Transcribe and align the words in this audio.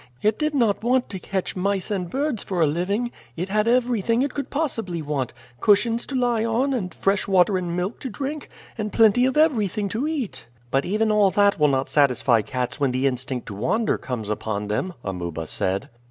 It 0.23 0.39
did 0.39 0.55
not 0.55 0.81
want 0.83 1.09
to 1.09 1.19
catch 1.19 1.55
mice 1.55 1.91
and 1.91 2.09
birds 2.09 2.41
for 2.41 2.59
a 2.59 2.65
living. 2.65 3.11
It 3.35 3.49
had 3.49 3.67
everything 3.67 4.23
it 4.23 4.33
could 4.33 4.49
possibly 4.49 4.99
want 4.99 5.31
cushions 5.59 6.07
to 6.07 6.15
lie 6.15 6.43
on, 6.43 6.73
and 6.73 6.91
fresh 6.91 7.27
water 7.27 7.55
and 7.55 7.77
milk 7.77 7.99
to 7.99 8.09
drink, 8.09 8.49
and 8.79 8.91
plenty 8.91 9.27
of 9.27 9.37
everything 9.37 9.89
to 9.89 10.07
eat." 10.07 10.47
"But 10.71 10.85
even 10.85 11.11
all 11.11 11.29
that 11.29 11.59
will 11.59 11.67
not 11.67 11.87
satisfy 11.87 12.41
cats 12.41 12.79
when 12.79 12.93
the 12.93 13.05
instinct 13.05 13.45
to 13.49 13.53
wander 13.53 13.99
comes 13.99 14.27
upon 14.31 14.69
them," 14.69 14.95
Amuba 15.03 15.45
said. 15.45 15.87